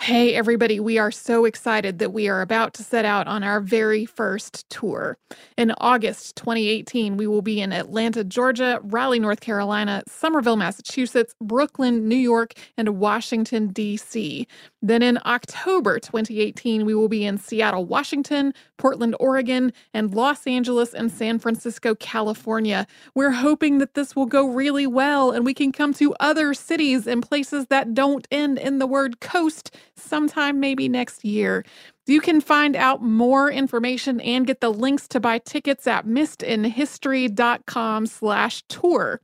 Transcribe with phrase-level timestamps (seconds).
[0.00, 3.60] Hey, everybody, we are so excited that we are about to set out on our
[3.60, 5.18] very first tour.
[5.58, 12.08] In August 2018, we will be in Atlanta, Georgia, Raleigh, North Carolina, Somerville, Massachusetts, Brooklyn,
[12.08, 14.46] New York, and Washington, D.C.
[14.80, 20.94] Then in October 2018, we will be in Seattle, Washington, Portland, Oregon, and Los Angeles
[20.94, 22.86] and San Francisco, California.
[23.14, 27.06] We're hoping that this will go really well and we can come to other cities
[27.06, 31.64] and places that don't end in the word coast sometime maybe next year.
[32.06, 38.06] You can find out more information and get the links to buy tickets at missedinhistory.com
[38.06, 39.20] slash tour.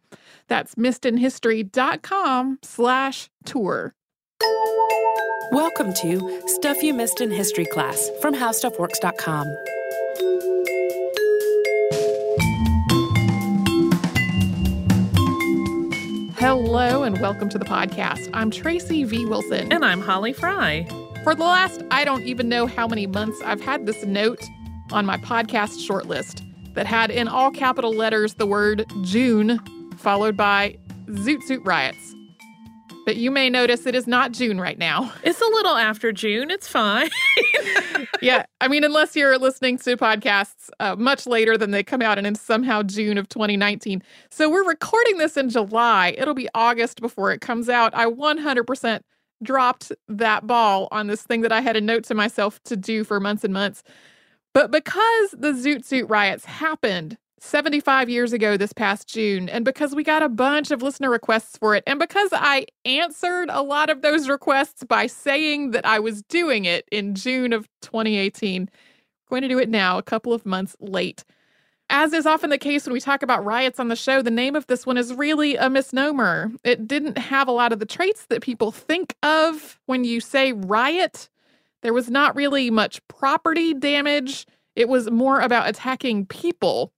[0.48, 3.94] That's missedinhistory.com slash tour.
[5.52, 9.46] Welcome to Stuff You Missed in History class from HowStuffWorks.com.
[16.56, 18.30] Hello and welcome to the podcast.
[18.32, 19.26] I'm Tracy V.
[19.26, 19.72] Wilson.
[19.72, 20.86] And I'm Holly Fry.
[21.24, 24.40] For the last, I don't even know how many months, I've had this note
[24.92, 26.44] on my podcast shortlist
[26.74, 29.58] that had in all capital letters the word June
[29.96, 32.13] followed by Zoot Suit Riots.
[33.04, 35.12] But you may notice it is not June right now.
[35.24, 36.50] It's a little after June.
[36.50, 37.08] It's fine.
[38.22, 38.44] yeah.
[38.60, 42.26] I mean, unless you're listening to podcasts uh, much later than they come out and
[42.26, 44.02] it's somehow June of 2019.
[44.30, 46.14] So we're recording this in July.
[46.16, 47.94] It'll be August before it comes out.
[47.94, 49.00] I 100%
[49.42, 53.02] dropped that ball on this thing that I had a note to myself to do
[53.02, 53.82] for months and months.
[54.52, 59.94] But because the Zoot Suit riots happened 75 years ago this past June, and because
[59.94, 63.90] we got a bunch of listener requests for it, and because I answered a lot
[63.90, 68.68] of those requests by saying that I was doing it in June of 2018, I'm
[69.28, 71.24] going to do it now, a couple of months late.
[71.90, 74.56] As is often the case when we talk about riots on the show, the name
[74.56, 76.50] of this one is really a misnomer.
[76.64, 80.52] It didn't have a lot of the traits that people think of when you say
[80.52, 81.28] riot.
[81.82, 84.46] There was not really much property damage.
[84.74, 86.90] It was more about attacking people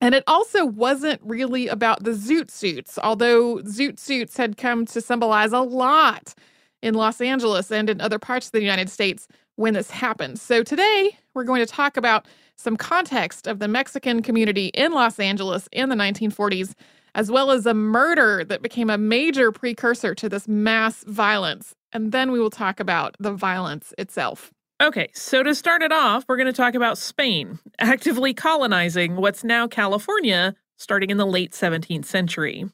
[0.00, 5.00] and it also wasn't really about the zoot suits, although zoot suits had come to
[5.00, 6.34] symbolize a lot
[6.82, 10.38] in Los Angeles and in other parts of the United States when this happened.
[10.40, 12.26] So today we're going to talk about
[12.56, 16.74] some context of the Mexican community in Los Angeles in the 1940s,
[17.14, 21.74] as well as a murder that became a major precursor to this mass violence.
[21.92, 24.52] And then we will talk about the violence itself.
[24.80, 29.44] Okay, so to start it off, we're going to talk about Spain actively colonizing what's
[29.44, 32.64] now California starting in the late 17th century.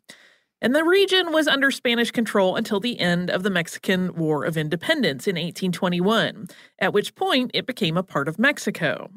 [0.63, 4.57] And the region was under Spanish control until the end of the Mexican War of
[4.57, 6.47] Independence in 1821,
[6.79, 9.11] at which point it became a part of Mexico.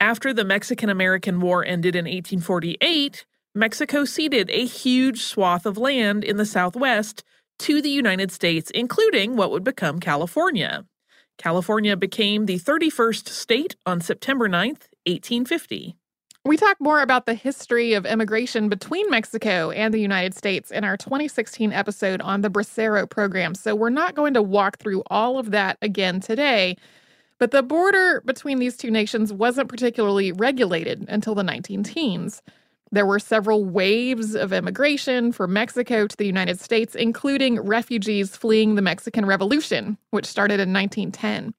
[0.00, 6.24] After the Mexican American War ended in 1848, Mexico ceded a huge swath of land
[6.24, 7.22] in the Southwest
[7.58, 10.86] to the United States, including what would become California.
[11.38, 15.96] California became the 31st state on September 9th, 1850.
[16.44, 20.84] We talk more about the history of immigration between Mexico and the United States in
[20.84, 25.40] our 2016 episode on the Bracero program, so we're not going to walk through all
[25.40, 26.76] of that again today.
[27.38, 32.42] But the border between these two nations wasn't particularly regulated until the 19 teens.
[32.96, 38.74] There were several waves of immigration from Mexico to the United States, including refugees fleeing
[38.74, 41.52] the Mexican Revolution, which started in 1910.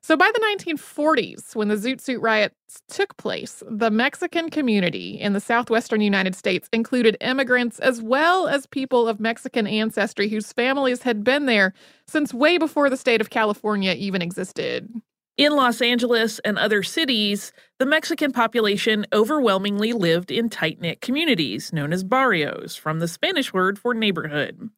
[0.00, 2.54] So by the 1940s, when the Zoot Suit riots
[2.88, 8.66] took place, the Mexican community in the southwestern United States included immigrants as well as
[8.66, 11.74] people of Mexican ancestry whose families had been there
[12.06, 14.90] since way before the state of California even existed.
[15.40, 21.72] In Los Angeles and other cities, the Mexican population overwhelmingly lived in tight knit communities
[21.72, 24.68] known as barrios, from the Spanish word for neighborhood.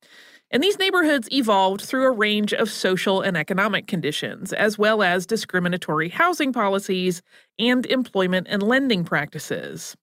[0.53, 5.27] And these neighborhoods evolved through a range of social and economic conditions, as well as
[5.27, 7.23] discriminatory housing policies
[7.59, 9.97] and employment and lending practices.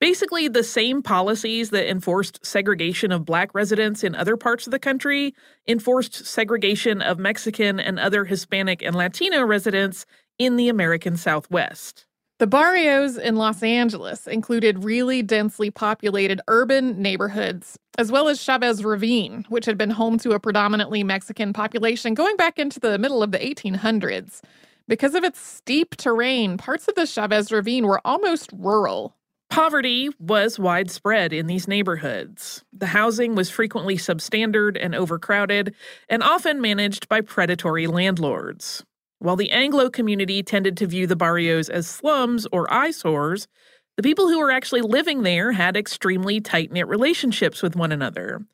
[0.00, 4.78] Basically, the same policies that enforced segregation of black residents in other parts of the
[4.78, 5.34] country
[5.66, 10.06] enforced segregation of Mexican and other Hispanic and Latino residents
[10.38, 12.06] in the American Southwest.
[12.38, 18.84] The barrios in Los Angeles included really densely populated urban neighborhoods, as well as Chavez
[18.84, 23.24] Ravine, which had been home to a predominantly Mexican population going back into the middle
[23.24, 24.40] of the 1800s.
[24.86, 29.16] Because of its steep terrain, parts of the Chavez Ravine were almost rural,
[29.58, 32.62] Poverty was widespread in these neighborhoods.
[32.72, 35.74] The housing was frequently substandard and overcrowded,
[36.08, 38.84] and often managed by predatory landlords.
[39.18, 43.48] While the Anglo community tended to view the barrios as slums or eyesores,
[43.96, 48.44] the people who were actually living there had extremely tight knit relationships with one another.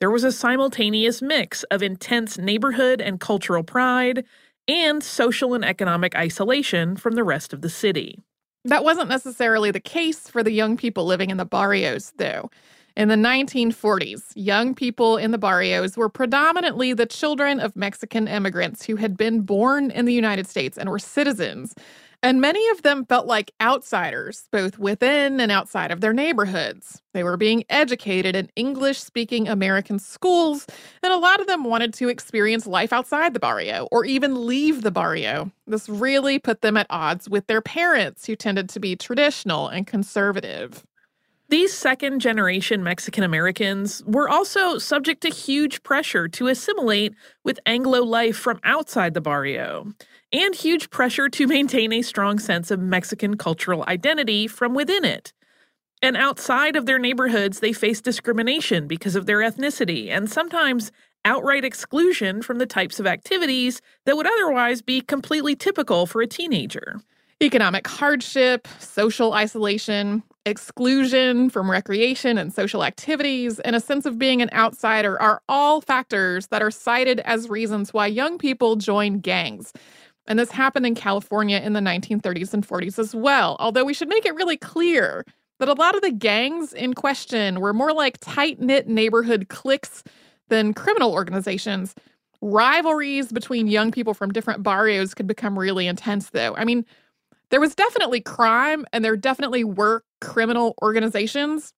[0.00, 4.24] There was a simultaneous mix of intense neighborhood and cultural pride
[4.66, 8.22] and social and economic isolation from the rest of the city.
[8.64, 12.50] That wasn't necessarily the case for the young people living in the barrios, though.
[12.96, 18.84] In the 1940s, young people in the barrios were predominantly the children of Mexican immigrants
[18.86, 21.74] who had been born in the United States and were citizens.
[22.24, 27.02] And many of them felt like outsiders, both within and outside of their neighborhoods.
[27.12, 30.66] They were being educated in English speaking American schools,
[31.02, 34.80] and a lot of them wanted to experience life outside the barrio or even leave
[34.80, 35.52] the barrio.
[35.66, 39.86] This really put them at odds with their parents, who tended to be traditional and
[39.86, 40.82] conservative.
[41.50, 48.02] These second generation Mexican Americans were also subject to huge pressure to assimilate with Anglo
[48.02, 49.92] life from outside the barrio
[50.34, 55.32] and huge pressure to maintain a strong sense of Mexican cultural identity from within it.
[56.02, 60.90] And outside of their neighborhoods, they face discrimination because of their ethnicity and sometimes
[61.24, 66.26] outright exclusion from the types of activities that would otherwise be completely typical for a
[66.26, 67.00] teenager.
[67.40, 74.42] Economic hardship, social isolation, exclusion from recreation and social activities, and a sense of being
[74.42, 79.72] an outsider are all factors that are cited as reasons why young people join gangs.
[80.26, 83.56] And this happened in California in the 1930s and 40s as well.
[83.60, 85.24] Although we should make it really clear
[85.58, 90.02] that a lot of the gangs in question were more like tight knit neighborhood cliques
[90.48, 91.94] than criminal organizations.
[92.40, 96.54] Rivalries between young people from different barrios could become really intense, though.
[96.56, 96.84] I mean,
[97.50, 101.72] there was definitely crime and there definitely were criminal organizations,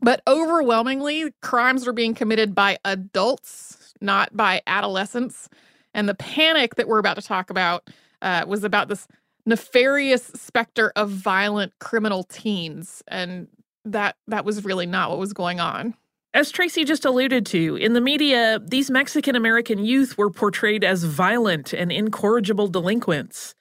[0.00, 5.48] but overwhelmingly, crimes were being committed by adults, not by adolescents.
[5.94, 7.88] And the panic that we're about to talk about
[8.20, 9.06] uh, was about this
[9.44, 13.02] nefarious specter of violent criminal teens.
[13.08, 13.48] And
[13.84, 15.94] that that was really not what was going on.
[16.34, 21.04] As Tracy just alluded to, in the media, these Mexican American youth were portrayed as
[21.04, 23.54] violent and incorrigible delinquents.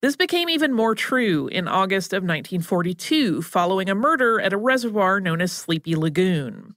[0.00, 5.20] This became even more true in August of 1942, following a murder at a reservoir
[5.20, 6.74] known as Sleepy Lagoon.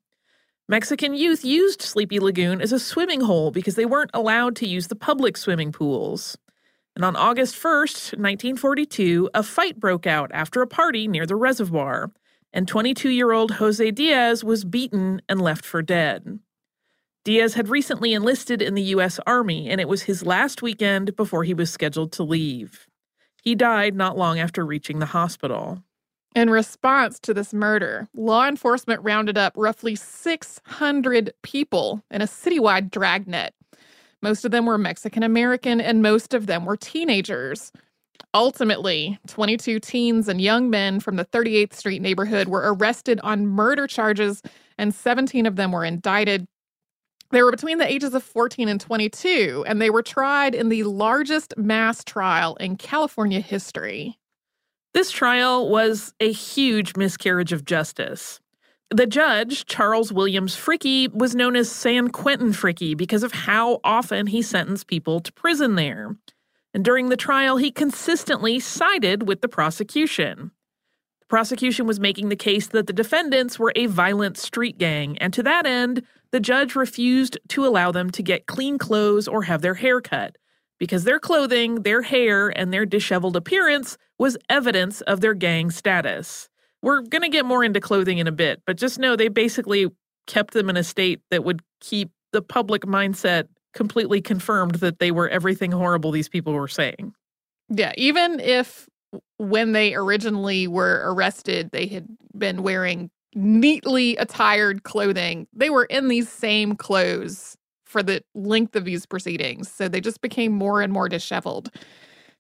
[0.70, 4.88] Mexican youth used Sleepy Lagoon as a swimming hole because they weren't allowed to use
[4.88, 6.38] the public swimming pools.
[6.94, 12.12] And on August 1st, 1942, a fight broke out after a party near the reservoir,
[12.52, 16.40] and 22 year old Jose Diaz was beaten and left for dead.
[17.24, 19.22] Diaz had recently enlisted in the U.S.
[19.26, 22.88] Army, and it was his last weekend before he was scheduled to leave.
[23.42, 25.82] He died not long after reaching the hospital.
[26.38, 32.92] In response to this murder, law enforcement rounded up roughly 600 people in a citywide
[32.92, 33.56] dragnet.
[34.22, 37.72] Most of them were Mexican American, and most of them were teenagers.
[38.36, 43.88] Ultimately, 22 teens and young men from the 38th Street neighborhood were arrested on murder
[43.88, 44.44] charges,
[44.78, 46.46] and 17 of them were indicted.
[47.32, 50.84] They were between the ages of 14 and 22, and they were tried in the
[50.84, 54.20] largest mass trial in California history.
[54.94, 58.40] This trial was a huge miscarriage of justice.
[58.90, 64.28] The judge, Charles Williams Fricke, was known as San Quentin Fricke because of how often
[64.28, 66.16] he sentenced people to prison there.
[66.74, 70.52] And during the trial, he consistently sided with the prosecution.
[71.20, 75.34] The prosecution was making the case that the defendants were a violent street gang, and
[75.34, 79.62] to that end, the judge refused to allow them to get clean clothes or have
[79.62, 80.38] their hair cut,
[80.78, 86.50] because their clothing, their hair, and their disheveled appearance was evidence of their gang status.
[86.82, 89.88] We're going to get more into clothing in a bit, but just know they basically
[90.28, 95.12] kept them in a state that would keep the public mindset completely confirmed that they
[95.12, 97.14] were everything horrible these people were saying.
[97.70, 98.88] Yeah, even if
[99.38, 102.08] when they originally were arrested, they had
[102.38, 107.56] been wearing neatly attired clothing, they were in these same clothes
[107.86, 109.72] for the length of these proceedings.
[109.72, 111.70] So they just became more and more disheveled.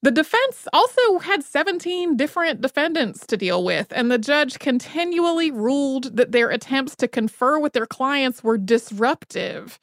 [0.03, 6.15] The defense also had 17 different defendants to deal with, and the judge continually ruled
[6.15, 9.79] that their attempts to confer with their clients were disruptive.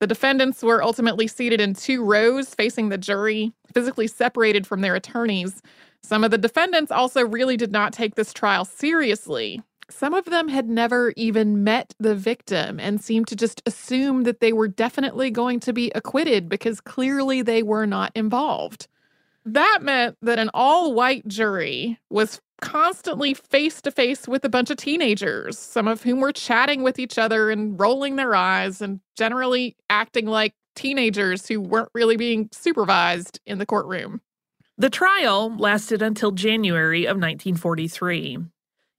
[0.00, 4.94] The defendants were ultimately seated in two rows facing the jury, physically separated from their
[4.94, 5.60] attorneys.
[6.04, 9.60] Some of the defendants also really did not take this trial seriously.
[9.90, 14.38] Some of them had never even met the victim and seemed to just assume that
[14.38, 18.86] they were definitely going to be acquitted because clearly they were not involved.
[19.52, 24.68] That meant that an all white jury was constantly face to face with a bunch
[24.68, 29.00] of teenagers, some of whom were chatting with each other and rolling their eyes and
[29.16, 34.20] generally acting like teenagers who weren't really being supervised in the courtroom.
[34.76, 38.38] The trial lasted until January of 1943.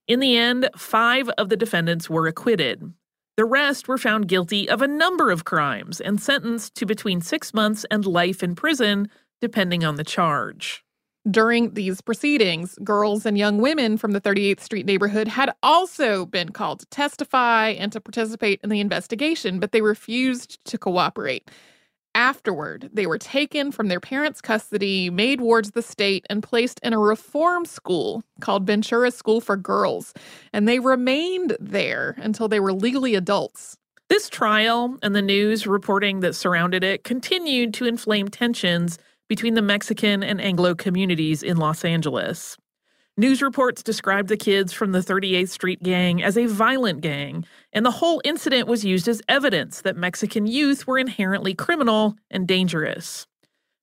[0.08, 2.92] In the end, five of the defendants were acquitted.
[3.36, 7.54] The rest were found guilty of a number of crimes and sentenced to between six
[7.54, 9.08] months and life in prison,
[9.40, 10.84] depending on the charge.
[11.30, 16.48] During these proceedings, girls and young women from the 38th Street neighborhood had also been
[16.48, 21.50] called to testify and to participate in the investigation, but they refused to cooperate.
[22.14, 26.80] Afterward, they were taken from their parents' custody, made wards of the state, and placed
[26.82, 30.14] in a reform school called Ventura School for Girls,
[30.52, 33.76] and they remained there until they were legally adults.
[34.08, 38.98] This trial and the news reporting that surrounded it continued to inflame tensions
[39.30, 42.58] between the Mexican and Anglo communities in Los Angeles.
[43.16, 47.86] News reports described the kids from the 38th Street Gang as a violent gang, and
[47.86, 53.28] the whole incident was used as evidence that Mexican youth were inherently criminal and dangerous.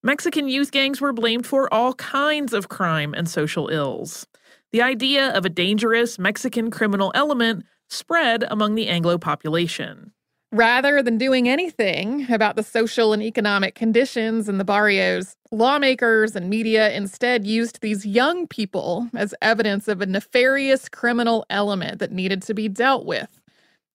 [0.03, 4.27] Mexican youth gangs were blamed for all kinds of crime and social ills.
[4.73, 10.11] The idea of a dangerous Mexican criminal element spread among the Anglo population.
[10.53, 16.49] Rather than doing anything about the social and economic conditions in the barrios, lawmakers and
[16.49, 22.41] media instead used these young people as evidence of a nefarious criminal element that needed
[22.41, 23.41] to be dealt with.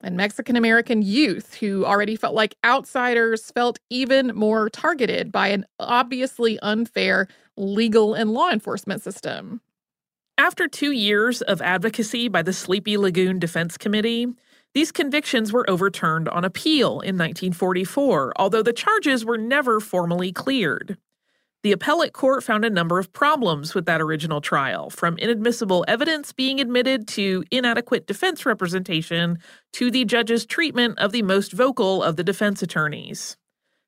[0.03, 5.65] And Mexican American youth, who already felt like outsiders, felt even more targeted by an
[5.79, 9.63] obviously unfair legal and law enforcement system.
[10.37, 14.27] After two years of advocacy by the Sleepy Lagoon Defense Committee,
[14.75, 20.97] these convictions were overturned on appeal in 1944, although the charges were never formally cleared.
[21.63, 26.33] The appellate court found a number of problems with that original trial, from inadmissible evidence
[26.33, 29.39] being admitted to inadequate defense representation
[29.75, 33.37] to the judge's treatment of the most vocal of the defense attorneys.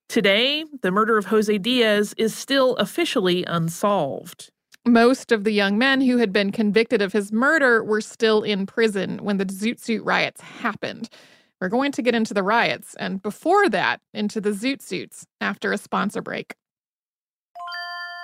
[0.08, 4.52] Today, the murder of Jose Diaz is still officially unsolved.
[4.86, 8.66] Most of the young men who had been convicted of his murder were still in
[8.66, 11.08] prison when the Zoot Suit riots happened.
[11.58, 15.72] We're going to get into the riots, and before that, into the Zoot Suits after
[15.72, 16.54] a sponsor break.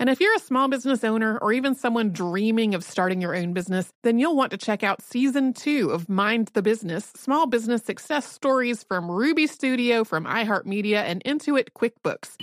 [0.00, 3.52] And if you're a small business owner or even someone dreaming of starting your own
[3.52, 7.82] business, then you'll want to check out season two of Mind the Business Small Business
[7.82, 12.36] Success Stories from Ruby Studio, from iHeartMedia, and Intuit QuickBooks.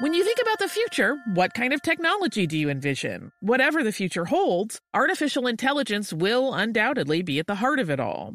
[0.00, 3.32] When you think about the future, what kind of technology do you envision?
[3.40, 8.34] Whatever the future holds, artificial intelligence will undoubtedly be at the heart of it all.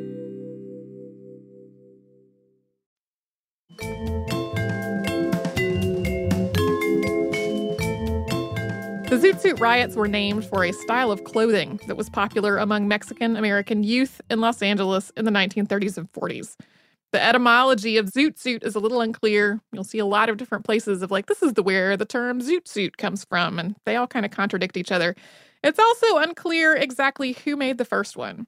[9.21, 13.37] Zoot Suit riots were named for a style of clothing that was popular among Mexican
[13.37, 16.55] American youth in Los Angeles in the 1930s and 40s.
[17.11, 19.61] The etymology of zoot suit is a little unclear.
[19.71, 22.41] You'll see a lot of different places of like, this is the where the term
[22.41, 25.15] zoot suit comes from, and they all kind of contradict each other.
[25.63, 28.47] It's also unclear exactly who made the first one.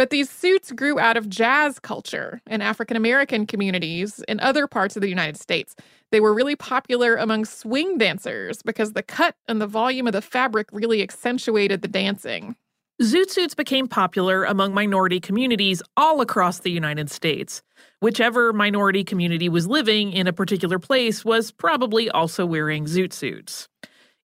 [0.00, 4.96] But these suits grew out of jazz culture in African American communities in other parts
[4.96, 5.76] of the United States.
[6.10, 10.22] They were really popular among swing dancers because the cut and the volume of the
[10.22, 12.56] fabric really accentuated the dancing.
[13.02, 17.60] Zoot suits became popular among minority communities all across the United States.
[18.00, 23.68] Whichever minority community was living in a particular place was probably also wearing zoot suits.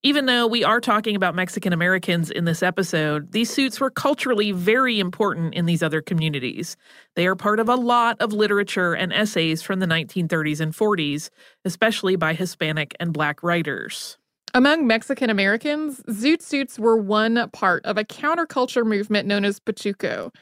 [0.07, 4.53] Even though we are talking about Mexican Americans in this episode, these suits were culturally
[4.53, 6.77] very important in these other communities.
[7.17, 11.31] They are part of a lot of literature and essays from the 1930s and 40s,
[11.65, 14.17] especially by Hispanic and Black writers.
[14.55, 20.33] Among Mexican Americans, zoot suits were one part of a counterculture movement known as Pachuco.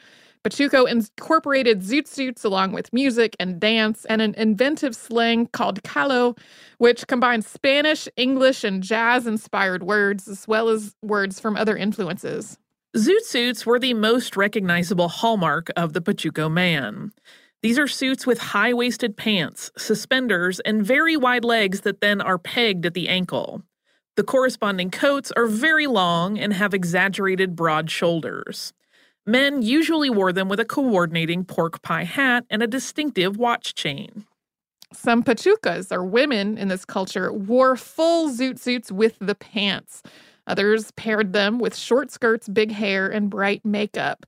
[0.44, 6.36] Pachuco incorporated zoot suits along with music and dance and an inventive slang called caló,
[6.76, 12.58] which combines Spanish, English, and jazz inspired words, as well as words from other influences.
[12.94, 17.10] Zoot suits were the most recognizable hallmark of the Pachuco man.
[17.62, 22.38] These are suits with high waisted pants, suspenders, and very wide legs that then are
[22.38, 23.62] pegged at the ankle.
[24.16, 28.74] The corresponding coats are very long and have exaggerated broad shoulders.
[29.26, 34.26] Men usually wore them with a coordinating pork pie hat and a distinctive watch chain.
[34.92, 40.02] Some pachucas, or women in this culture, wore full zoot suits with the pants.
[40.46, 44.26] Others paired them with short skirts, big hair, and bright makeup.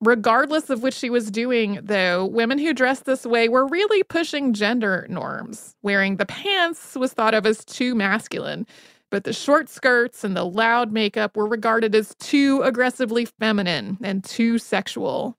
[0.00, 4.52] Regardless of what she was doing, though, women who dressed this way were really pushing
[4.52, 5.74] gender norms.
[5.82, 8.66] Wearing the pants was thought of as too masculine,
[9.10, 14.24] but the short skirts and the loud makeup were regarded as too aggressively feminine and
[14.24, 15.36] too sexual.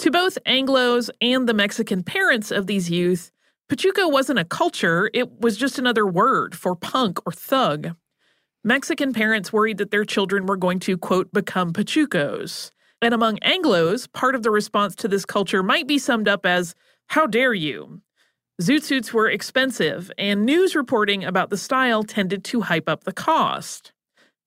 [0.00, 3.30] To both Anglos and the Mexican parents of these youth,
[3.70, 7.94] Pachuco wasn't a culture, it was just another word for punk or thug.
[8.64, 12.70] Mexican parents worried that their children were going to, quote, become Pachucos.
[13.00, 16.74] And among Anglos, part of the response to this culture might be summed up as,
[17.08, 18.00] How dare you?
[18.62, 23.12] Zoot suits were expensive, and news reporting about the style tended to hype up the
[23.12, 23.92] cost.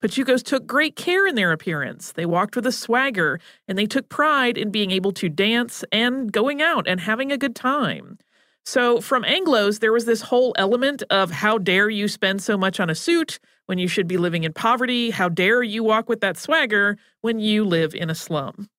[0.02, 2.14] Pachucos took great care in their appearance.
[2.14, 6.32] They walked with a swagger, and they took pride in being able to dance and
[6.32, 8.18] going out and having a good time.
[8.64, 12.80] So, from Anglos, there was this whole element of how dare you spend so much
[12.80, 15.10] on a suit when you should be living in poverty?
[15.10, 18.70] How dare you walk with that swagger when you live in a slum?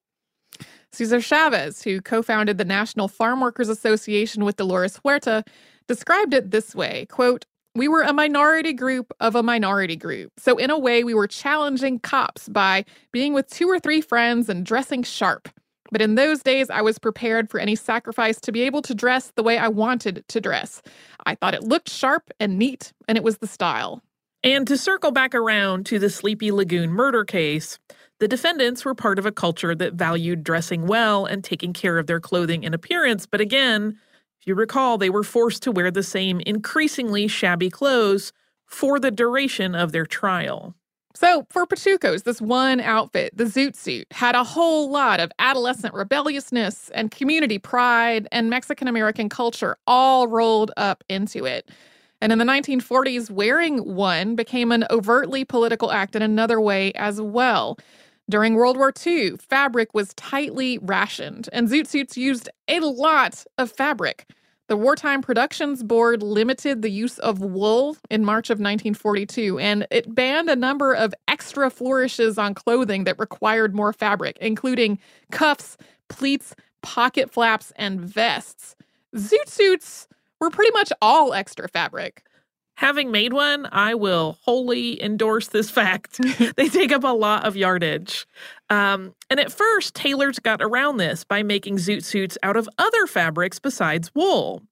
[0.96, 5.44] Cesar Chavez, who co founded the National Farm Workers Association with Dolores Huerta,
[5.86, 10.32] described it this way quote, we were a minority group of a minority group.
[10.38, 14.48] So, in a way, we were challenging cops by being with two or three friends
[14.48, 15.50] and dressing sharp.
[15.92, 19.32] But in those days, I was prepared for any sacrifice to be able to dress
[19.36, 20.80] the way I wanted to dress.
[21.26, 24.02] I thought it looked sharp and neat, and it was the style.
[24.42, 27.78] And to circle back around to the Sleepy Lagoon murder case,
[28.18, 32.06] the defendants were part of a culture that valued dressing well and taking care of
[32.06, 33.98] their clothing and appearance, but again,
[34.40, 38.32] if you recall, they were forced to wear the same increasingly shabby clothes
[38.66, 40.74] for the duration of their trial.
[41.14, 45.94] So, for Pachucos, this one outfit, the zoot suit, had a whole lot of adolescent
[45.94, 51.70] rebelliousness and community pride and Mexican American culture all rolled up into it.
[52.20, 57.18] And in the 1940s, wearing one became an overtly political act in another way as
[57.18, 57.78] well.
[58.28, 63.70] During World War II, fabric was tightly rationed, and zoot suits used a lot of
[63.70, 64.26] fabric.
[64.68, 70.12] The Wartime Productions Board limited the use of wool in March of 1942, and it
[70.12, 74.98] banned a number of extra flourishes on clothing that required more fabric, including
[75.30, 75.76] cuffs,
[76.08, 78.74] pleats, pocket flaps, and vests.
[79.14, 80.08] Zoot suits
[80.40, 82.24] were pretty much all extra fabric.
[82.76, 86.20] Having made one, I will wholly endorse this fact.
[86.56, 88.26] they take up a lot of yardage.
[88.68, 93.06] Um, and at first, tailors got around this by making zoot suits out of other
[93.06, 94.62] fabrics besides wool.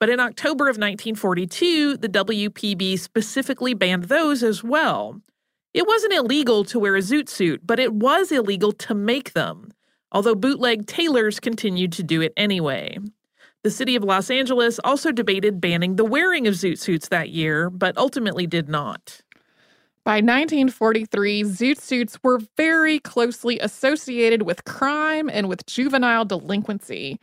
[0.00, 5.20] But in October of 1942, the WPB specifically banned those as well.
[5.74, 9.72] It wasn't illegal to wear a zoot suit, but it was illegal to make them,
[10.10, 12.98] although bootleg tailors continued to do it anyway.
[13.62, 17.70] The city of Los Angeles also debated banning the wearing of zoot suits that year,
[17.70, 19.22] but ultimately did not.
[20.04, 27.20] By 1943, zoot suits were very closely associated with crime and with juvenile delinquency.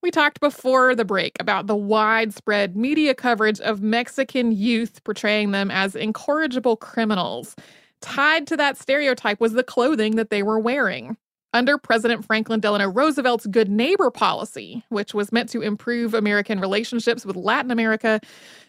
[0.00, 5.72] We talked before the break about the widespread media coverage of Mexican youth portraying them
[5.72, 7.56] as incorrigible criminals.
[8.00, 11.16] Tied to that stereotype was the clothing that they were wearing.
[11.52, 17.26] Under President Franklin Delano Roosevelt's Good Neighbor policy, which was meant to improve American relationships
[17.26, 18.20] with Latin America,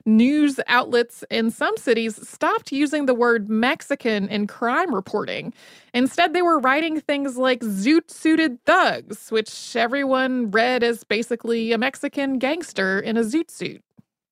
[0.03, 5.53] news outlets in some cities stopped using the word Mexican in crime reporting.
[5.93, 11.77] Instead, they were writing things like zoot suited thugs, which everyone read as basically a
[11.77, 13.83] Mexican gangster in a zoot suit.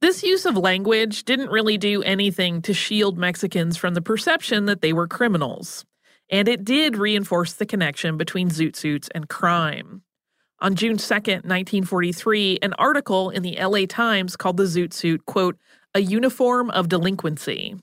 [0.01, 4.81] This use of language didn't really do anything to shield Mexicans from the perception that
[4.81, 5.85] they were criminals
[6.29, 10.03] and it did reinforce the connection between zoot suits and crime.
[10.61, 15.57] On June 2, 1943, an article in the LA Times called the zoot suit, quote,
[15.95, 17.75] a uniform of delinquency.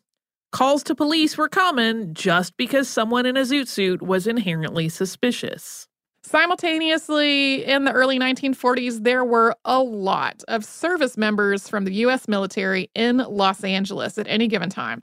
[0.52, 5.88] Calls to police were common just because someone in a zoot suit was inherently suspicious.
[6.22, 12.26] Simultaneously, in the early 1940s, there were a lot of service members from the U.S.
[12.26, 15.02] military in Los Angeles at any given time.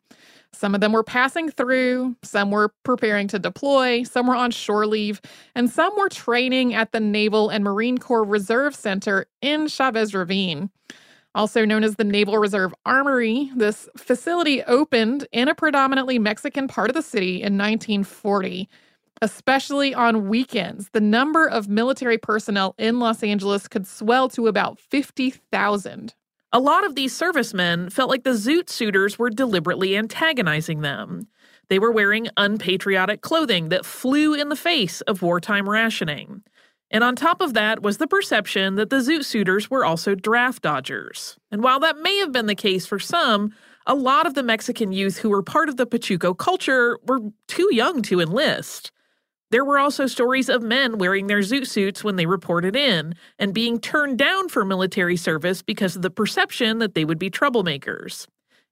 [0.53, 4.85] Some of them were passing through, some were preparing to deploy, some were on shore
[4.85, 5.19] leave,
[5.55, 10.69] and some were training at the Naval and Marine Corps Reserve Center in Chavez Ravine.
[11.35, 16.91] Also known as the Naval Reserve Armory, this facility opened in a predominantly Mexican part
[16.91, 18.69] of the city in 1940.
[19.21, 24.79] Especially on weekends, the number of military personnel in Los Angeles could swell to about
[24.79, 26.13] 50,000.
[26.55, 31.27] A lot of these servicemen felt like the Zoot Suiters were deliberately antagonizing them.
[31.67, 36.43] They were wearing unpatriotic clothing that flew in the face of wartime rationing.
[36.91, 40.61] And on top of that was the perception that the Zoot Suiters were also draft
[40.61, 41.39] dodgers.
[41.51, 43.51] And while that may have been the case for some,
[43.87, 47.69] a lot of the Mexican youth who were part of the Pachuco culture were too
[47.73, 48.91] young to enlist.
[49.53, 53.53] There were also stories of men wearing their zoot suits when they reported in and
[53.53, 58.25] being turned down for military service because of the perception that they would be troublemakers.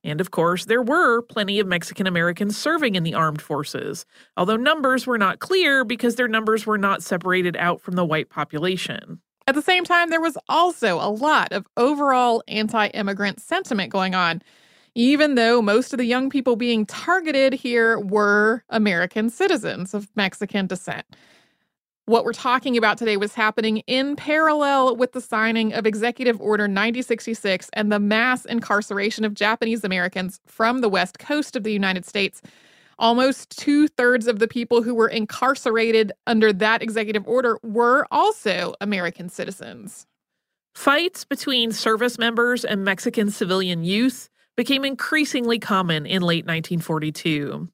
[0.03, 4.55] And of course, there were plenty of Mexican Americans serving in the armed forces, although
[4.55, 9.21] numbers were not clear because their numbers were not separated out from the white population.
[9.45, 14.15] At the same time, there was also a lot of overall anti immigrant sentiment going
[14.15, 14.41] on
[14.95, 20.67] even though most of the young people being targeted here were American citizens of Mexican
[20.67, 21.05] descent.
[22.05, 26.67] What we're talking about today was happening in parallel with the signing of Executive Order
[26.67, 32.05] 9066 and the mass incarceration of Japanese Americans from the West Coast of the United
[32.05, 32.41] States.
[32.99, 38.73] Almost two thirds of the people who were incarcerated under that executive order were also
[38.81, 40.05] American citizens.
[40.75, 44.29] Fights between service members and Mexican civilian youth
[44.61, 47.67] became increasingly common in late 1942.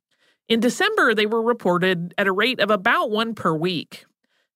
[0.47, 4.05] In December, they were reported at a rate of about one per week.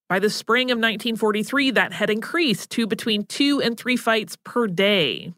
[0.07, 4.67] By the spring of 1943, that had increased to between two and three fights per
[4.67, 5.33] day.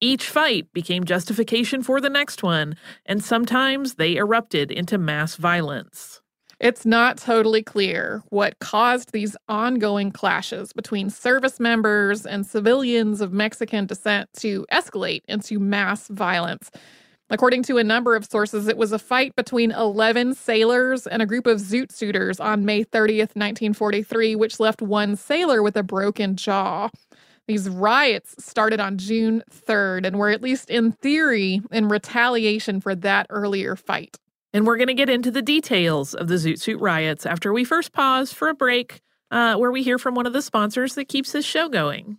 [0.00, 6.22] Each fight became justification for the next one, and sometimes they erupted into mass violence.
[6.60, 13.32] It's not totally clear what caused these ongoing clashes between service members and civilians of
[13.32, 16.70] Mexican descent to escalate into mass violence.
[17.30, 21.26] According to a number of sources, it was a fight between 11 sailors and a
[21.26, 26.36] group of zoot suiters on May 30th, 1943, which left one sailor with a broken
[26.36, 26.90] jaw.
[27.46, 32.94] These riots started on June 3rd and were, at least in theory, in retaliation for
[32.94, 34.18] that earlier fight.
[34.54, 37.64] And we're going to get into the details of the Zoot Suit riots after we
[37.64, 39.00] first pause for a break
[39.32, 42.18] uh, where we hear from one of the sponsors that keeps this show going.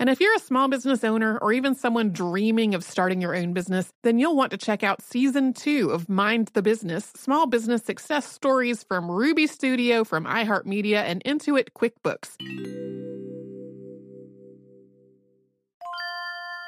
[0.00, 3.52] And if you're a small business owner or even someone dreaming of starting your own
[3.52, 7.84] business, then you'll want to check out season two of Mind the Business Small Business
[7.84, 12.30] Success Stories from Ruby Studio, from iHeartMedia, and Intuit QuickBooks.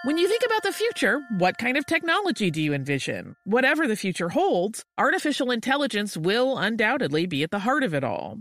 [0.04, 3.36] When you think about the future, what kind of technology do you envision?
[3.44, 8.40] Whatever the future holds, artificial intelligence will undoubtedly be at the heart of it all.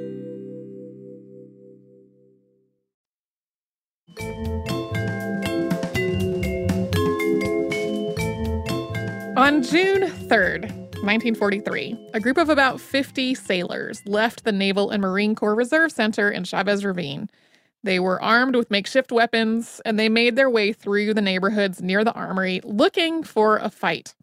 [9.41, 10.69] On June 3rd,
[11.01, 16.29] 1943, a group of about 50 sailors left the Naval and Marine Corps Reserve Center
[16.29, 17.27] in Chavez Ravine.
[17.81, 22.03] They were armed with makeshift weapons and they made their way through the neighborhoods near
[22.03, 24.13] the armory looking for a fight.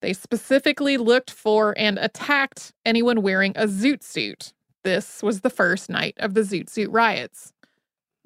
[0.00, 4.52] They specifically looked for and attacked anyone wearing a zoot suit.
[4.82, 7.52] This was the first night of the zoot suit riots.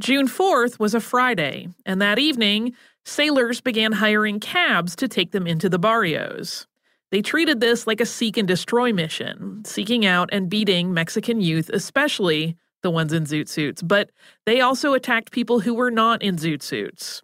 [0.00, 5.46] June 4th was a Friday, and that evening, sailors began hiring cabs to take them
[5.46, 6.66] into the barrios.
[7.10, 11.70] They treated this like a seek and destroy mission, seeking out and beating Mexican youth,
[11.72, 14.10] especially the ones in zoot suits, but
[14.46, 17.22] they also attacked people who were not in zoot suits.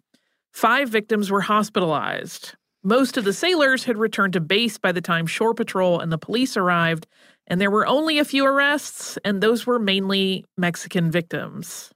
[0.51, 2.55] Five victims were hospitalized.
[2.83, 6.17] Most of the sailors had returned to base by the time Shore Patrol and the
[6.17, 7.05] police arrived,
[7.47, 11.91] and there were only a few arrests, and those were mainly Mexican victims.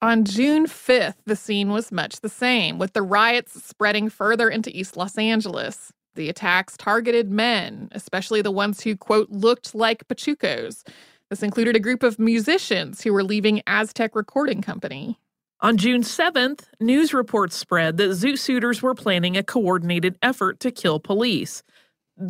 [0.00, 4.76] On June 5th, the scene was much the same, with the riots spreading further into
[4.76, 5.92] East Los Angeles.
[6.14, 10.84] The attacks targeted men, especially the ones who, quote, looked like Pachucos.
[11.30, 15.18] This included a group of musicians who were leaving Aztec Recording Company.
[15.62, 20.70] On June 7th, news reports spread that Zoot Suiters were planning a coordinated effort to
[20.70, 21.64] kill police.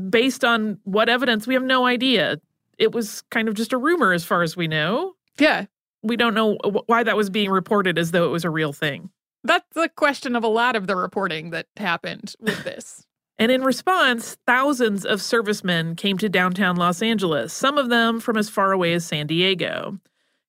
[0.09, 2.41] Based on what evidence, we have no idea.
[2.79, 5.13] It was kind of just a rumor as far as we know.
[5.39, 5.67] Yeah,
[6.03, 6.57] we don't know
[6.87, 9.11] why that was being reported as though it was a real thing.
[9.45, 13.07] That's the question of a lot of the reporting that happened with this.
[13.39, 18.37] and in response, thousands of servicemen came to downtown Los Angeles, some of them from
[18.37, 19.99] as far away as San Diego.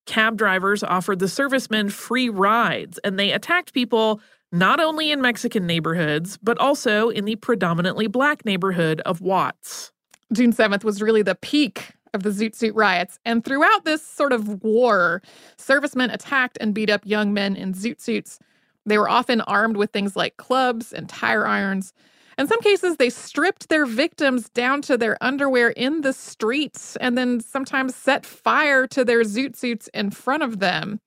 [0.05, 5.67] Cab drivers offered the servicemen free rides, and they attacked people not only in Mexican
[5.67, 9.91] neighborhoods, but also in the predominantly black neighborhood of Watts.
[10.33, 13.19] June 7th was really the peak of the Zoot Suit riots.
[13.25, 15.21] And throughout this sort of war,
[15.57, 18.39] servicemen attacked and beat up young men in zoot suits.
[18.85, 21.93] They were often armed with things like clubs and tire irons.
[22.37, 27.17] In some cases, they stripped their victims down to their underwear in the streets and
[27.17, 31.01] then sometimes set fire to their zoot suits in front of them.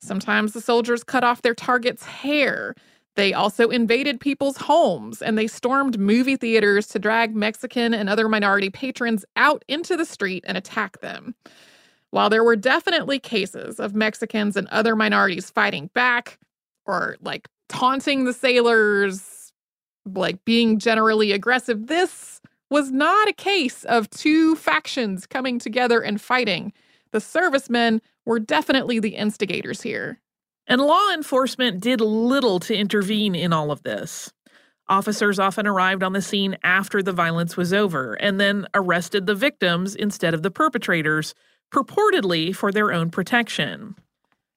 [0.00, 2.74] Sometimes the soldiers cut off their target's hair.
[3.18, 8.28] They also invaded people's homes and they stormed movie theaters to drag Mexican and other
[8.28, 11.34] minority patrons out into the street and attack them.
[12.12, 16.38] While there were definitely cases of Mexicans and other minorities fighting back
[16.86, 19.52] or like taunting the sailors,
[20.06, 22.40] like being generally aggressive, this
[22.70, 26.72] was not a case of two factions coming together and fighting.
[27.10, 30.20] The servicemen were definitely the instigators here.
[30.68, 34.30] And law enforcement did little to intervene in all of this.
[34.86, 39.34] Officers often arrived on the scene after the violence was over and then arrested the
[39.34, 41.34] victims instead of the perpetrators,
[41.72, 43.96] purportedly for their own protection.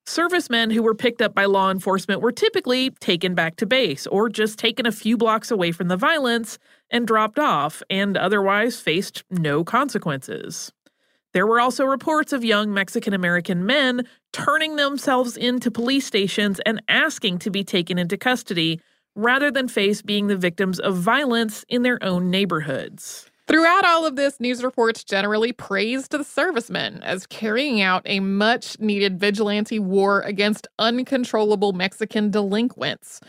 [0.05, 4.29] Servicemen who were picked up by law enforcement were typically taken back to base or
[4.29, 6.57] just taken a few blocks away from the violence
[6.89, 10.73] and dropped off and otherwise faced no consequences.
[11.33, 16.81] There were also reports of young Mexican American men turning themselves into police stations and
[16.87, 18.79] asking to be taken into custody
[19.15, 23.29] rather than face being the victims of violence in their own neighborhoods.
[23.47, 28.79] Throughout all of this, news reports generally praised the servicemen as carrying out a much
[28.79, 33.19] needed vigilante war against uncontrollable Mexican delinquents.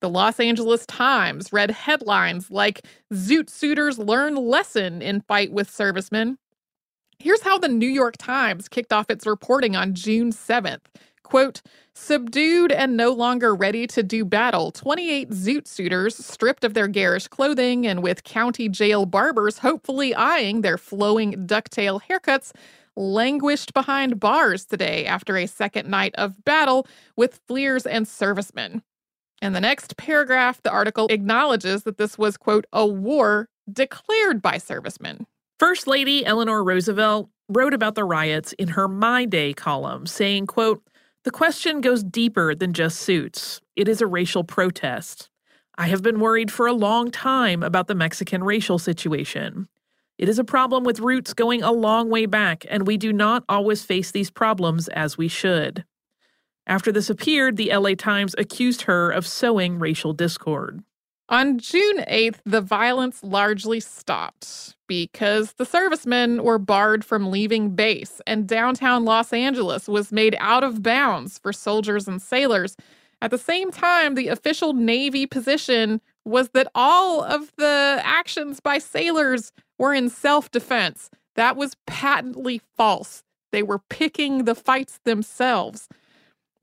[0.00, 6.38] The Los Angeles Times read headlines like Zoot Suiters learn lesson in fight with servicemen.
[7.22, 10.80] Here's how the New York Times kicked off its reporting on June 7th.
[11.22, 11.62] Quote,
[11.94, 17.28] subdued and no longer ready to do battle, 28 zoot suiters, stripped of their garish
[17.28, 22.50] clothing and with county jail barbers hopefully eyeing their flowing ducktail haircuts,
[22.96, 28.82] languished behind bars today after a second night of battle with fleers and servicemen.
[29.40, 34.58] In the next paragraph, the article acknowledges that this was, quote, a war declared by
[34.58, 35.28] servicemen.
[35.62, 40.82] First Lady Eleanor Roosevelt wrote about the riots in her My Day column, saying, quote,
[41.22, 43.60] the question goes deeper than just suits.
[43.76, 45.30] It is a racial protest.
[45.78, 49.68] I have been worried for a long time about the Mexican racial situation.
[50.18, 53.44] It is a problem with roots going a long way back, and we do not
[53.48, 55.84] always face these problems as we should.
[56.66, 60.82] After this appeared, the LA Times accused her of sowing racial discord.
[61.32, 68.20] On June 8th, the violence largely stopped because the servicemen were barred from leaving base,
[68.26, 72.76] and downtown Los Angeles was made out of bounds for soldiers and sailors.
[73.22, 78.76] At the same time, the official Navy position was that all of the actions by
[78.76, 81.08] sailors were in self defense.
[81.34, 83.24] That was patently false.
[83.52, 85.88] They were picking the fights themselves.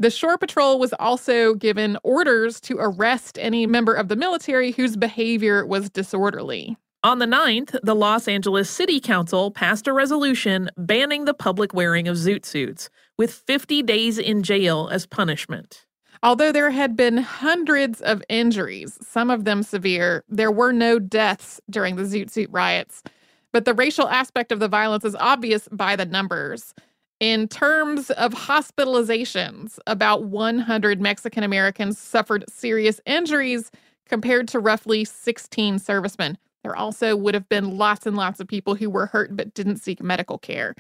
[0.02, 4.96] The Shore Patrol was also given orders to arrest any member of the military whose
[4.96, 6.78] behavior was disorderly.
[7.04, 12.08] On the 9th, the Los Angeles City Council passed a resolution banning the public wearing
[12.08, 15.86] of zoot suits, with 50 days in jail as punishment.
[16.24, 21.60] Although there had been hundreds of injuries, some of them severe, there were no deaths
[21.70, 23.04] during the Zoot Suit riots.
[23.52, 26.74] But the racial aspect of the violence is obvious by the numbers.
[27.20, 33.72] In terms of hospitalizations, about 100 Mexican Americans suffered serious injuries
[34.08, 36.38] compared to roughly 16 servicemen.
[36.64, 39.78] There also would have been lots and lots of people who were hurt but didn't
[39.78, 40.76] seek medical care.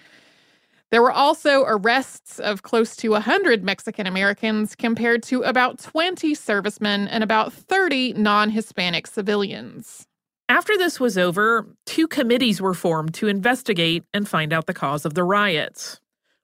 [0.92, 7.08] There were also arrests of close to 100 Mexican Americans compared to about 20 servicemen
[7.10, 10.06] and about 30 non Hispanic civilians.
[10.48, 15.06] After this was over, two committees were formed to investigate and find out the cause
[15.06, 16.00] of the riots.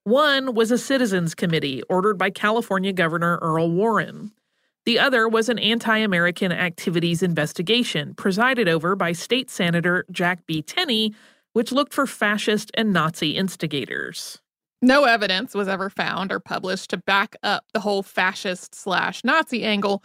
[0.06, 4.32] One was a citizens committee ordered by California Governor Earl Warren.
[4.86, 10.62] The other was an anti American activities investigation presided over by State Senator Jack B.
[10.62, 11.16] Tenney,
[11.53, 14.39] which looked for fascist and Nazi instigators.
[14.80, 19.64] No evidence was ever found or published to back up the whole fascist slash Nazi
[19.64, 20.03] angle.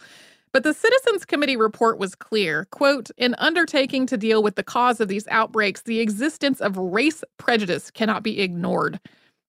[0.51, 2.65] But the Citizens Committee report was clear.
[2.71, 7.23] Quote, in undertaking to deal with the cause of these outbreaks, the existence of race
[7.37, 8.99] prejudice cannot be ignored.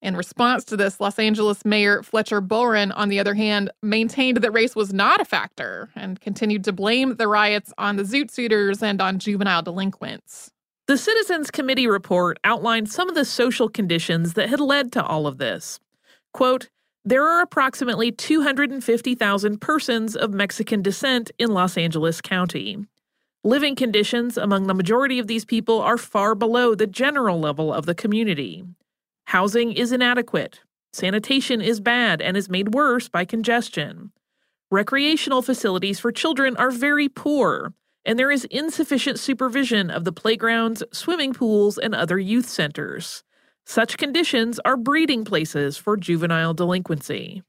[0.02, 4.50] In response to this, Los Angeles Mayor Fletcher Bowron, on the other hand, maintained that
[4.50, 8.82] race was not a factor and continued to blame the riots on the Zoot Suiters
[8.82, 10.50] and on juvenile delinquents.
[10.88, 15.28] The Citizens Committee report outlined some of the social conditions that had led to all
[15.28, 15.78] of this.
[16.32, 16.68] Quote,
[17.04, 22.86] there are approximately 250,000 persons of Mexican descent in Los Angeles County.
[23.44, 27.86] Living conditions among the majority of these people are far below the general level of
[27.86, 28.64] the community.
[29.26, 30.60] Housing is inadequate.
[30.92, 34.12] Sanitation is bad and is made worse by congestion.
[34.70, 37.72] Recreational facilities for children are very poor,
[38.04, 43.22] and there is insufficient supervision of the playgrounds, swimming pools, and other youth centers.
[43.64, 47.42] Such conditions are breeding places for juvenile delinquency.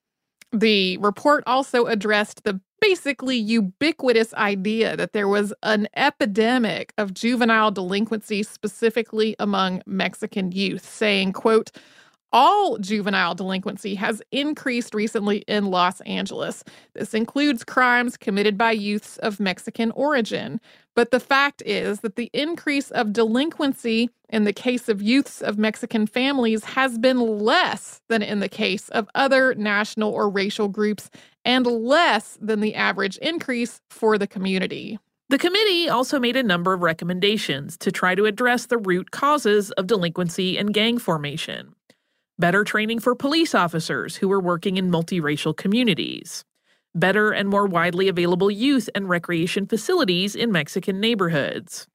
[0.54, 7.72] The report also addressed the basically ubiquitous idea that there was an epidemic of juvenile
[7.72, 11.72] delinquency specifically among Mexican youth, saying, quote,
[12.34, 16.64] all juvenile delinquency has increased recently in Los Angeles.
[16.96, 20.60] This includes crimes committed by youths of Mexican origin.
[20.96, 25.58] But the fact is that the increase of delinquency in the case of youths of
[25.60, 31.10] Mexican families has been less than in the case of other national or racial groups
[31.46, 35.00] and less than the average increase for the community.
[35.30, 39.72] The committee also made a number of recommendations to try to address the root causes
[39.72, 41.74] of delinquency and gang formation
[42.40, 46.44] better training for police officers who were working in multiracial communities,
[46.96, 51.88] better and more widely available youth and recreation facilities in Mexican neighborhoods,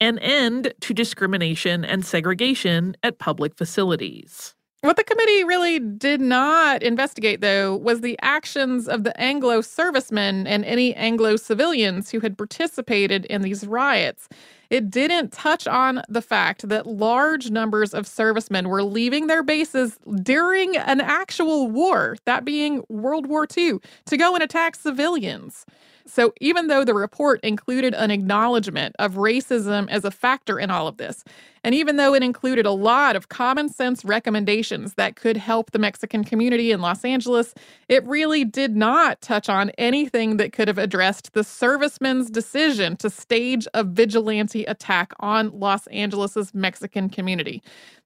[0.00, 4.54] an end to discrimination and segregation at public facilities.
[4.86, 10.46] What the committee really did not investigate, though, was the actions of the Anglo servicemen
[10.46, 14.28] and any Anglo civilians who had participated in these riots.
[14.70, 19.98] It didn't touch on the fact that large numbers of servicemen were leaving their bases
[20.22, 25.66] during an actual war, that being World War II, to go and attack civilians.
[26.08, 30.86] So, even though the report included an acknowledgement of racism as a factor in all
[30.86, 31.24] of this,
[31.66, 35.80] and even though it included a lot of common sense recommendations that could help the
[35.80, 37.54] Mexican community in Los Angeles,
[37.88, 43.10] it really did not touch on anything that could have addressed the servicemen's decision to
[43.10, 47.60] stage a vigilante attack on Los Angeles's Mexican community.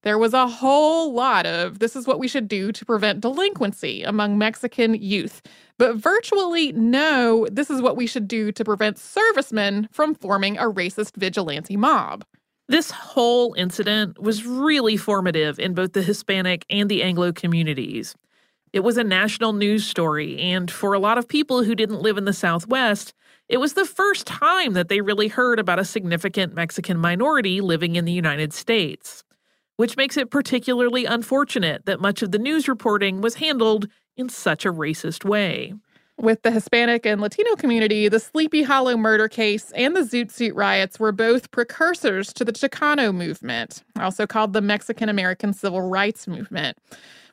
[0.05, 4.03] There was a whole lot of this is what we should do to prevent delinquency
[4.03, 5.43] among Mexican youth,
[5.77, 10.63] but virtually no, this is what we should do to prevent servicemen from forming a
[10.63, 12.25] racist vigilante mob.
[12.71, 18.14] This whole incident was really formative in both the Hispanic and the Anglo communities.
[18.73, 22.16] It was a national news story, and for a lot of people who didn't live
[22.16, 23.12] in the Southwest,
[23.49, 27.97] it was the first time that they really heard about a significant Mexican minority living
[27.97, 29.25] in the United States,
[29.77, 34.64] which makes it particularly unfortunate that much of the news reporting was handled in such
[34.64, 35.75] a racist way.
[36.21, 40.55] With the Hispanic and Latino community, the Sleepy Hollow murder case and the Zoot Suit
[40.55, 46.29] riots were both precursors to the Chicano movement, also called the Mexican American Civil Rights
[46.29, 46.77] Movement.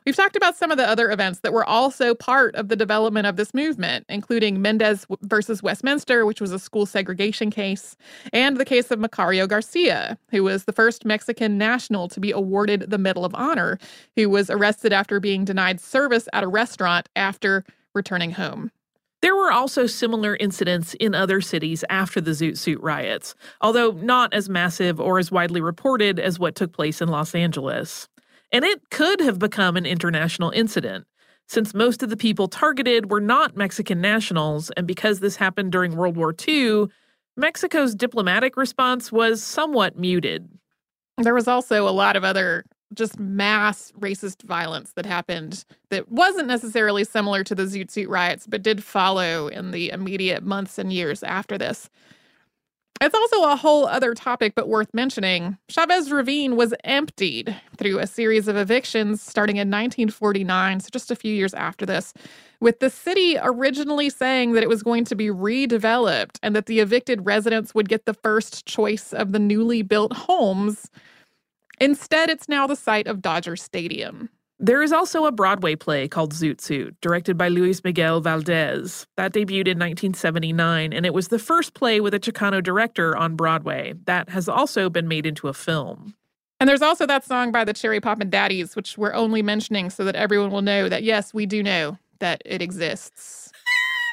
[0.06, 3.26] We've talked about some of the other events that were also part of the development
[3.26, 7.94] of this movement, including Mendez versus Westminster, which was a school segregation case,
[8.32, 12.88] and the case of Macario Garcia, who was the first Mexican national to be awarded
[12.88, 13.78] the Medal of Honor,
[14.16, 18.70] who was arrested after being denied service at a restaurant after returning home.
[19.20, 24.32] There were also similar incidents in other cities after the Zoot Suit riots, although not
[24.32, 28.08] as massive or as widely reported as what took place in Los Angeles.
[28.52, 31.06] And it could have become an international incident,
[31.48, 35.96] since most of the people targeted were not Mexican nationals, and because this happened during
[35.96, 36.86] World War II,
[37.36, 40.48] Mexico's diplomatic response was somewhat muted.
[41.16, 42.64] There was also a lot of other
[42.94, 48.46] just mass racist violence that happened that wasn't necessarily similar to the Zoot Suit riots,
[48.46, 51.90] but did follow in the immediate months and years after this.
[53.00, 55.56] It's also a whole other topic, but worth mentioning.
[55.68, 61.16] Chavez Ravine was emptied through a series of evictions starting in 1949, so just a
[61.16, 62.12] few years after this,
[62.60, 66.80] with the city originally saying that it was going to be redeveloped and that the
[66.80, 70.90] evicted residents would get the first choice of the newly built homes
[71.80, 74.28] Instead, it's now the site of Dodger Stadium.
[74.60, 79.06] There is also a Broadway play called Zoot Suit, directed by Luis Miguel Valdez.
[79.16, 83.36] That debuted in 1979, and it was the first play with a Chicano director on
[83.36, 83.94] Broadway.
[84.06, 86.14] That has also been made into a film.
[86.58, 90.04] And there's also that song by the Cherry Poppin' Daddies, which we're only mentioning so
[90.04, 93.52] that everyone will know that, yes, we do know that it exists.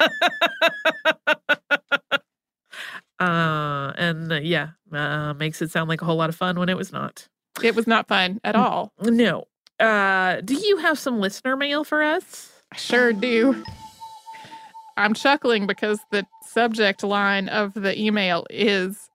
[3.18, 6.68] uh, and uh, yeah, uh, makes it sound like a whole lot of fun when
[6.68, 7.26] it was not.
[7.62, 8.92] It was not fun at all.
[9.00, 9.46] No.
[9.78, 12.52] Uh, do you have some listener mail for us?
[12.72, 13.64] I sure do.
[14.96, 19.10] I'm chuckling because the subject line of the email is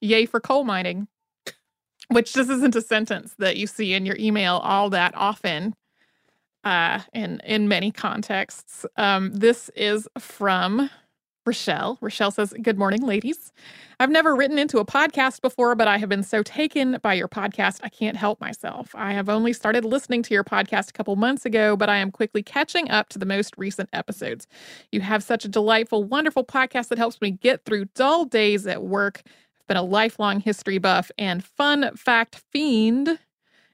[0.00, 1.08] Yay for coal mining,
[2.08, 5.74] which just isn't a sentence that you see in your email all that often
[6.64, 8.84] uh, in, in many contexts.
[8.96, 10.90] Um, this is from
[11.46, 11.96] Rochelle.
[12.00, 13.52] Rochelle says, Good morning, ladies.
[13.98, 17.28] I've never written into a podcast before, but I have been so taken by your
[17.28, 18.94] podcast, I can't help myself.
[18.94, 22.10] I have only started listening to your podcast a couple months ago, but I am
[22.10, 24.46] quickly catching up to the most recent episodes.
[24.92, 28.82] You have such a delightful, wonderful podcast that helps me get through dull days at
[28.82, 29.22] work.
[29.24, 33.18] I've been a lifelong history buff and fun fact fiend,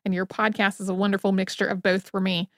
[0.04, 2.48] and your podcast is a wonderful mixture of both for me.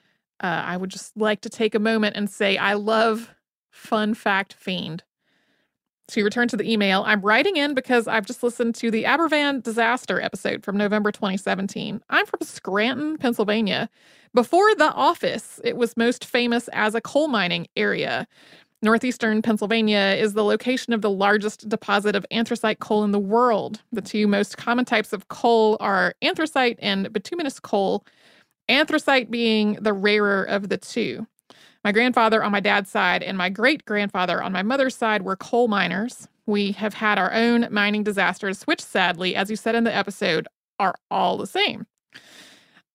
[0.41, 3.35] Uh, I would just like to take a moment and say I love
[3.79, 5.05] Fun Fact Fiend.
[6.09, 9.63] to return to the email, I'm writing in because I've just listened to the Aberfan
[9.63, 12.03] disaster episode from November 2017.
[12.11, 13.89] I'm from Scranton, Pennsylvania.
[14.35, 18.27] Before The Office, it was most famous as a coal mining area.
[18.83, 23.81] Northeastern Pennsylvania is the location of the largest deposit of anthracite coal in the world.
[23.93, 28.05] The two most common types of coal are anthracite and bituminous coal,
[28.69, 31.27] anthracite being the rarer of the two.
[31.85, 35.37] My grandfather on my dad's side and my great grandfather on my mother's side were
[35.37, 36.29] coal miners.
[36.47, 40.49] We have had our own mining disasters, which sadly, as you said in the episode,
[40.79, 41.87] are all the same.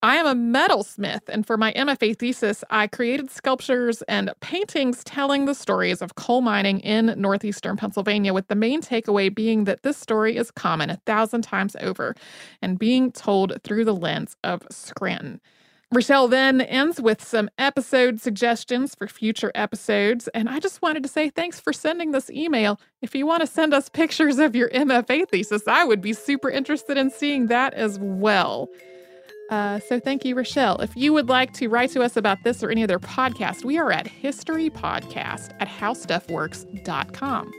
[0.02, 5.46] I am a metalsmith, and for my MFA thesis, I created sculptures and paintings telling
[5.46, 9.96] the stories of coal mining in northeastern Pennsylvania, with the main takeaway being that this
[9.96, 12.14] story is common a thousand times over
[12.60, 15.40] and being told through the lens of Scranton.
[15.94, 20.28] Rochelle then ends with some episode suggestions for future episodes.
[20.28, 22.80] And I just wanted to say thanks for sending this email.
[23.00, 26.50] If you want to send us pictures of your MFA thesis, I would be super
[26.50, 28.68] interested in seeing that as well.
[29.50, 30.80] Uh, so thank you, Rochelle.
[30.80, 33.76] If you would like to write to us about this or any other podcast, we
[33.76, 37.52] are at historypodcast at howstuffworks.com.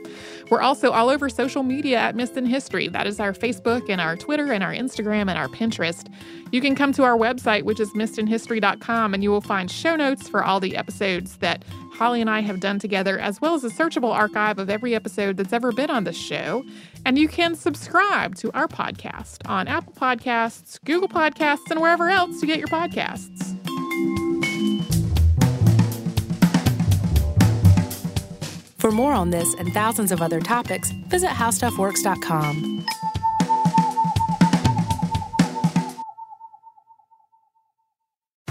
[0.50, 2.88] We're also all over social media at Missed in History.
[2.88, 6.12] That is our Facebook and our Twitter and our Instagram and our Pinterest.
[6.50, 10.28] You can come to our website, which is missedinhistory.com, and you will find show notes
[10.28, 11.64] for all the episodes that
[11.98, 15.38] Holly and I have done together, as well as a searchable archive of every episode
[15.38, 16.64] that's ever been on the show.
[17.06, 22.42] And you can subscribe to our podcast on Apple Podcasts, Google Podcasts, and wherever else
[22.42, 23.56] you get your podcasts.
[28.78, 32.86] For more on this and thousands of other topics, visit howstuffworks.com.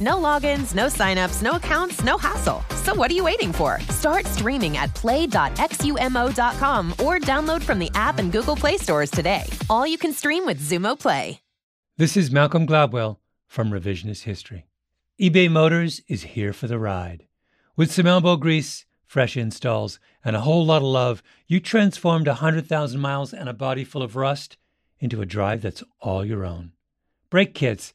[0.00, 2.62] No logins, no signups, no accounts, no hassle.
[2.82, 3.80] So what are you waiting for?
[3.88, 9.44] Start streaming at play.xumo.com or download from the app and Google Play stores today.
[9.70, 11.40] All you can stream with Xumo Play.
[11.98, 13.16] This is Malcolm Gladwell
[13.46, 14.66] from Revisionist History.
[15.18, 17.26] eBay Motors is here for the ride.
[17.74, 23.00] With some elbow grease, fresh installs, and a whole lot of love, you transformed 100,000
[23.00, 24.58] miles and a body full of rust
[25.00, 26.72] into a drive that's all your own.
[27.30, 27.94] Brake kits,